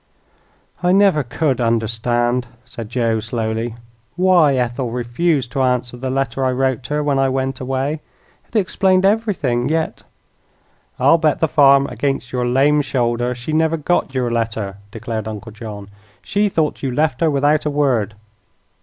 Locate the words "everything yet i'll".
9.05-11.19